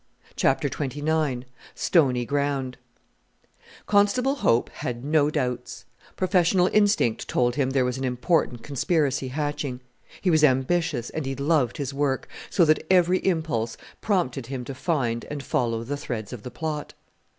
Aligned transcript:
CHAPTER 0.35 0.67
XXIX 0.67 1.43
STONY 1.75 2.25
GROUND 2.25 2.79
Constable 3.85 4.33
Hope 4.37 4.69
had 4.69 5.05
no 5.05 5.29
doubts. 5.29 5.85
Professional 6.15 6.65
instinct 6.73 7.27
told 7.27 7.53
him 7.53 7.69
there 7.69 7.85
was 7.85 7.99
an 7.99 8.03
important 8.03 8.63
conspiracy 8.63 9.27
hatching. 9.27 9.79
He 10.19 10.31
was 10.31 10.43
ambitious, 10.43 11.11
and 11.11 11.27
he 11.27 11.35
loved 11.35 11.77
his 11.77 11.93
work, 11.93 12.27
so 12.49 12.65
that 12.65 12.83
every 12.89 13.19
impulse 13.19 13.77
prompted 14.01 14.47
him 14.47 14.65
to 14.65 14.73
find 14.73 15.25
and 15.25 15.43
follow 15.43 15.83
the 15.83 15.97
threads 15.97 16.33
of 16.33 16.41
the 16.41 16.49
plot. 16.49 16.95